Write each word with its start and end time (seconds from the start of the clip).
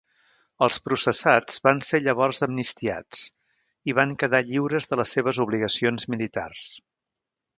Els 0.67 0.77
processats 0.85 1.59
van 1.67 1.81
ser 1.89 1.99
llavors 2.05 2.39
amnistiats 2.47 3.21
i 3.93 3.95
van 4.01 4.17
quedar 4.23 4.41
lliures 4.49 4.91
de 4.93 4.99
les 5.01 5.15
seves 5.17 5.43
obligacions 5.45 6.09
militars. 6.15 6.65